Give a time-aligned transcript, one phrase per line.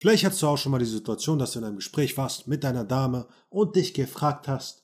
[0.00, 2.64] Vielleicht hattest du auch schon mal die Situation, dass du in einem Gespräch warst mit
[2.64, 4.82] deiner Dame und dich gefragt hast,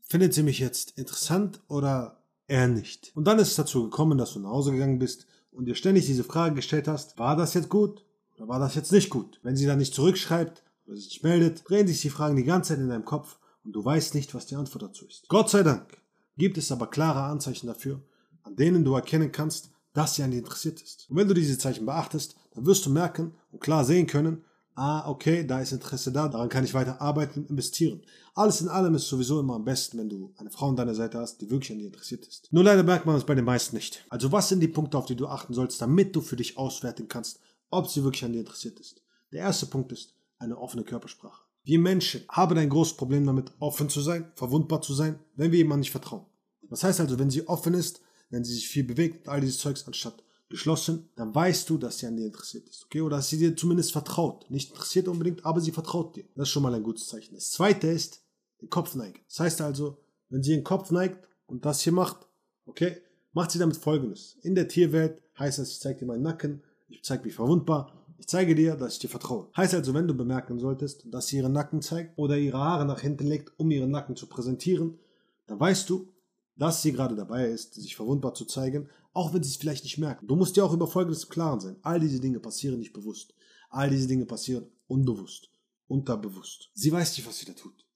[0.00, 3.12] findet sie mich jetzt interessant oder eher nicht?
[3.14, 6.06] Und dann ist es dazu gekommen, dass du nach Hause gegangen bist und dir ständig
[6.06, 8.02] diese Frage gestellt hast, war das jetzt gut
[8.36, 9.40] oder war das jetzt nicht gut?
[9.42, 12.70] Wenn sie dann nicht zurückschreibt oder sich nicht meldet, drehen sich die Fragen die ganze
[12.72, 15.28] Zeit in deinem Kopf und du weißt nicht, was die Antwort dazu ist.
[15.28, 15.98] Gott sei Dank
[16.38, 18.00] gibt es aber klare Anzeichen dafür,
[18.42, 21.10] an denen du erkennen kannst, dass sie an dir interessiert ist.
[21.10, 24.42] Und wenn du diese Zeichen beachtest, dann wirst du merken und klar sehen können,
[24.74, 28.02] ah, okay, da ist Interesse da, daran kann ich weiter arbeiten und investieren.
[28.34, 31.18] Alles in allem ist sowieso immer am besten, wenn du eine Frau an deiner Seite
[31.18, 32.52] hast, die wirklich an dir interessiert ist.
[32.52, 34.04] Nur leider merkt man es bei den meisten nicht.
[34.08, 37.08] Also was sind die Punkte, auf die du achten sollst, damit du für dich auswerten
[37.08, 39.02] kannst, ob sie wirklich an dir interessiert ist?
[39.32, 41.42] Der erste Punkt ist eine offene Körpersprache.
[41.64, 45.58] Wir Menschen haben ein großes Problem damit, offen zu sein, verwundbar zu sein, wenn wir
[45.58, 46.24] jemandem nicht vertrauen.
[46.70, 48.00] Das heißt also, wenn sie offen ist,
[48.30, 52.06] wenn sie sich viel bewegt, all dieses Zeugs anstatt geschlossen, dann weißt du, dass sie
[52.06, 53.00] an dir interessiert ist, okay?
[53.00, 54.48] Oder dass sie dir zumindest vertraut.
[54.50, 56.24] Nicht interessiert unbedingt, aber sie vertraut dir.
[56.34, 57.34] Das ist schon mal ein gutes Zeichen.
[57.34, 58.22] Das zweite ist,
[58.60, 59.20] den Kopf neigen.
[59.28, 62.26] Das heißt also, wenn sie den Kopf neigt und das hier macht,
[62.64, 62.98] okay,
[63.32, 64.36] macht sie damit folgendes.
[64.42, 68.26] In der Tierwelt heißt das, ich zeige dir meinen Nacken, ich zeige mich verwundbar, ich
[68.26, 69.48] zeige dir, dass ich dir vertraue.
[69.56, 73.00] Heißt also, wenn du bemerken solltest, dass sie ihren Nacken zeigt oder ihre Haare nach
[73.00, 74.98] hinten legt, um ihren Nacken zu präsentieren,
[75.46, 76.08] dann weißt du,
[76.56, 79.98] dass sie gerade dabei ist, sich verwundbar zu zeigen, auch wenn sie es vielleicht nicht
[79.98, 80.26] merken.
[80.26, 81.76] Du musst dir auch über Folgendes im Klaren sein.
[81.82, 83.34] All diese Dinge passieren nicht bewusst.
[83.70, 85.50] All diese Dinge passieren unbewusst,
[85.88, 86.70] unterbewusst.
[86.74, 87.86] Sie weiß nicht, was sie da tut.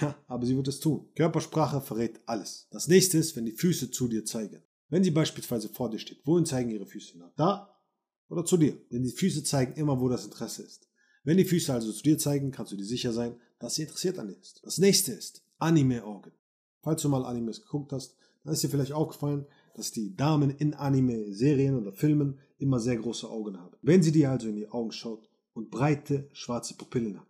[0.00, 1.08] Ja, aber sie wird es tun.
[1.16, 2.68] Körpersprache verrät alles.
[2.70, 4.62] Das nächste ist, wenn die Füße zu dir zeigen.
[4.88, 7.32] Wenn sie beispielsweise vor dir steht, wohin zeigen ihre Füße nach?
[7.36, 7.76] Da
[8.28, 8.80] oder zu dir?
[8.92, 10.88] Denn die Füße zeigen immer, wo das Interesse ist.
[11.24, 14.18] Wenn die Füße also zu dir zeigen, kannst du dir sicher sein, dass sie interessiert
[14.18, 14.60] an dir ist.
[14.64, 16.32] Das nächste ist Anime-Augen.
[16.82, 20.74] Falls du mal Animes geguckt hast, dann ist dir vielleicht aufgefallen, dass die Damen in
[20.74, 23.76] Anime-Serien oder Filmen immer sehr große Augen haben.
[23.82, 27.26] Wenn sie dir also in die Augen schaut und breite schwarze Pupillen hat,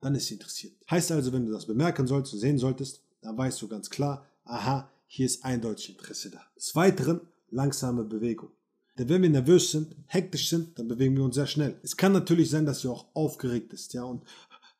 [0.00, 0.74] dann ist sie interessiert.
[0.90, 4.26] Heißt also, wenn du das bemerken sollst und sehen solltest, dann weißt du ganz klar,
[4.44, 6.40] aha, hier ist eindeutig Interesse da.
[6.56, 7.20] Des Weiteren
[7.50, 8.50] langsame Bewegung.
[8.98, 11.78] Denn wenn wir nervös sind, hektisch sind, dann bewegen wir uns sehr schnell.
[11.82, 14.22] Es kann natürlich sein, dass sie auch aufgeregt ist, ja, und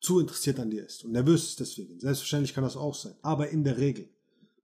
[0.00, 1.98] zu interessiert an dir ist und nervös ist deswegen.
[1.98, 3.14] Selbstverständlich kann das auch sein.
[3.22, 4.08] Aber in der Regel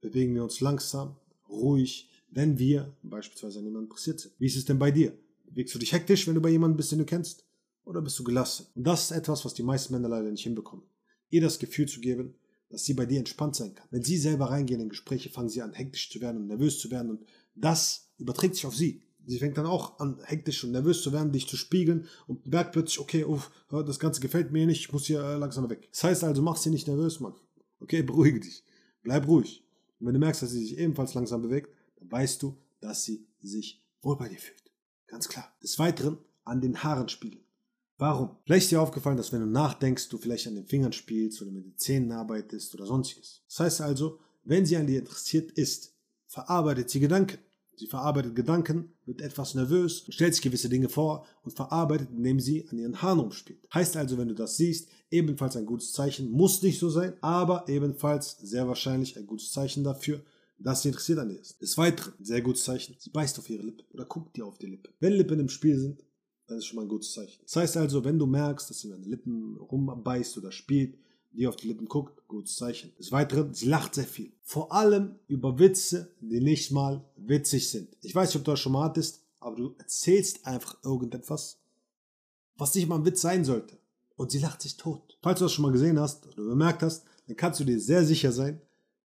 [0.00, 1.16] bewegen wir uns langsam,
[1.48, 4.34] ruhig, wenn wir beispielsweise an jemanden interessiert sind.
[4.38, 5.12] Wie ist es denn bei dir?
[5.44, 7.44] Bewegst du dich hektisch, wenn du bei jemandem bist, den du kennst?
[7.84, 8.66] Oder bist du gelassen?
[8.74, 10.84] Und das ist etwas, was die meisten Männer leider nicht hinbekommen.
[11.30, 12.34] Ihr das Gefühl zu geben,
[12.68, 13.88] dass sie bei dir entspannt sein kann.
[13.90, 16.90] Wenn sie selber reingehen in Gespräche, fangen sie an, hektisch zu werden und nervös zu
[16.90, 17.24] werden und
[17.56, 19.02] das überträgt sich auf sie.
[19.26, 22.72] Sie fängt dann auch an, hektisch und nervös zu werden, dich zu spiegeln und merkt
[22.72, 25.88] plötzlich, okay, uff, das Ganze gefällt mir nicht, ich muss hier äh, langsam weg.
[25.90, 27.34] Das heißt also, mach sie nicht nervös, Mann.
[27.80, 28.64] Okay, beruhige dich.
[29.02, 29.64] Bleib ruhig.
[29.98, 33.26] Und wenn du merkst, dass sie sich ebenfalls langsam bewegt, dann weißt du, dass sie
[33.40, 34.72] sich wohl bei dir fühlt.
[35.06, 35.52] Ganz klar.
[35.62, 37.44] Des Weiteren an den Haaren spiegeln.
[37.98, 38.36] Warum?
[38.44, 41.50] Vielleicht ist dir aufgefallen, dass wenn du nachdenkst, du vielleicht an den Fingern spielst oder
[41.50, 43.42] mit den Zähnen arbeitest oder sonstiges.
[43.46, 45.94] Das heißt also, wenn sie an dir interessiert ist,
[46.26, 47.38] verarbeitet sie Gedanken.
[47.76, 52.68] Sie verarbeitet Gedanken, wird etwas nervös, stellt sich gewisse Dinge vor und verarbeitet, indem sie
[52.68, 53.66] an ihren Haaren rumspielt.
[53.72, 57.68] Heißt also, wenn du das siehst, ebenfalls ein gutes Zeichen, muss nicht so sein, aber
[57.68, 60.22] ebenfalls sehr wahrscheinlich ein gutes Zeichen dafür,
[60.62, 61.60] dass sie interessiert an dir ist.
[61.60, 64.66] Des Weiteren, sehr gutes Zeichen, sie beißt auf ihre Lippe oder guckt dir auf die
[64.66, 64.90] Lippe.
[65.00, 66.04] Wenn Lippen im Spiel sind,
[66.46, 67.40] das ist schon mal ein gutes Zeichen.
[67.42, 70.98] Das heißt also, wenn du merkst, dass sie den Lippen rumbeißt oder spielt,
[71.32, 72.92] die auf die Lippen guckt, gutes Zeichen.
[72.98, 74.32] Des Weiteren, sie lacht sehr viel.
[74.42, 77.96] Vor allem über Witze, die nicht mal witzig sind.
[78.02, 81.60] Ich weiß nicht, ob du das schon mal hattest, aber du erzählst einfach irgendetwas,
[82.56, 83.78] was nicht mal ein Witz sein sollte.
[84.16, 85.18] Und sie lacht sich tot.
[85.22, 88.04] Falls du das schon mal gesehen hast oder bemerkt hast, dann kannst du dir sehr
[88.04, 88.60] sicher sein,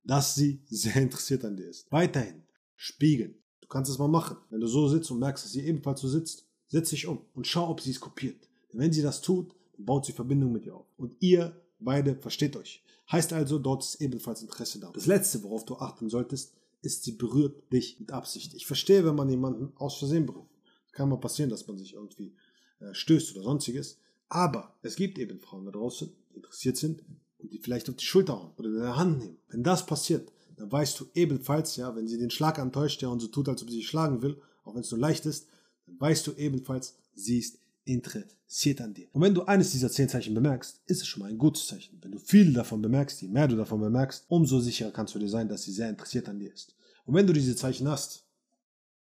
[0.05, 1.91] dass sie sehr interessiert an dir ist.
[1.91, 2.43] Weiterhin,
[2.75, 3.35] spiegeln.
[3.61, 4.37] Du kannst es mal machen.
[4.49, 7.47] Wenn du so sitzt und merkst, dass sie ebenfalls so sitzt, Setz dich um und
[7.47, 8.49] schau, ob sie es kopiert.
[8.71, 10.87] Denn wenn sie das tut, dann baut sie Verbindung mit dir auf.
[10.97, 12.83] Und ihr beide versteht euch.
[13.11, 14.91] Heißt also, dort ist ebenfalls Interesse da.
[14.91, 18.53] Das letzte, worauf du achten solltest, ist, sie berührt dich mit Absicht.
[18.55, 20.49] Ich verstehe, wenn man jemanden aus Versehen berührt.
[20.91, 22.33] Kann mal passieren, dass man sich irgendwie
[22.79, 23.99] äh, stößt oder sonstiges.
[24.29, 27.03] Aber es gibt eben Frauen da draußen, die interessiert sind
[27.45, 29.37] und die vielleicht auf die Schulter hauen oder in der Hand nehmen.
[29.49, 33.19] Wenn das passiert, dann weißt du ebenfalls, ja, wenn sie den Schlag antäuscht, ja, und
[33.19, 35.47] so tut, als ob sie dich schlagen will, auch wenn es nur leicht ist,
[35.85, 39.07] dann weißt du ebenfalls, sie ist interessiert an dir.
[39.11, 41.99] Und wenn du eines dieser zehn Zeichen bemerkst, ist es schon mal ein gutes Zeichen.
[42.01, 45.29] Wenn du viele davon bemerkst, je mehr du davon bemerkst, umso sicherer kannst du dir
[45.29, 46.75] sein, dass sie sehr interessiert an dir ist.
[47.05, 48.25] Und wenn du diese Zeichen hast,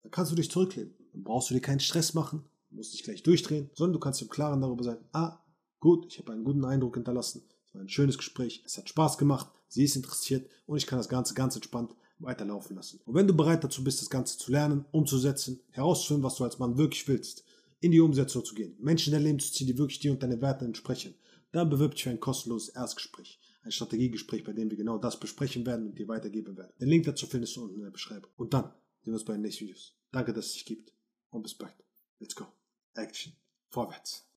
[0.02, 0.94] dann kannst du dich zurücklehnen.
[1.12, 4.28] Dann brauchst du dir keinen Stress machen, musst dich gleich durchdrehen, sondern du kannst im
[4.28, 5.38] Klaren darüber sein, ah,
[5.78, 7.42] gut, ich habe einen guten Eindruck hinterlassen,
[7.74, 11.08] war ein schönes Gespräch, es hat Spaß gemacht, sie ist interessiert und ich kann das
[11.08, 13.00] Ganze ganz entspannt weiterlaufen lassen.
[13.04, 16.58] Und wenn du bereit dazu bist, das Ganze zu lernen, umzusetzen, herauszufinden, was du als
[16.58, 17.44] Mann wirklich willst,
[17.80, 20.22] in die Umsetzung zu gehen, Menschen in dein Leben zu ziehen, die wirklich dir und
[20.22, 21.14] deine Werte entsprechen,
[21.52, 25.66] dann bewirb dich für ein kostenloses Erstgespräch, ein Strategiegespräch, bei dem wir genau das besprechen
[25.66, 26.72] werden und dir weitergeben werden.
[26.80, 28.30] Den Link dazu findest du unten in der Beschreibung.
[28.36, 28.64] Und dann
[29.02, 29.94] sehen wir uns bei den nächsten Videos.
[30.10, 30.92] Danke, dass es dich gibt
[31.30, 31.74] und bis bald.
[32.18, 32.46] Let's go.
[32.94, 33.32] Action.
[33.68, 34.24] Vorwärts.